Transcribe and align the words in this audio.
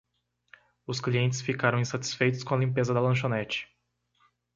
Os 0.87 0.99
clientes 0.99 1.41
ficaram 1.43 1.79
insatisfeitos 1.79 2.43
com 2.43 2.55
a 2.55 2.57
limpeza 2.57 2.91
da 2.91 2.99
lanchonete 2.99 3.67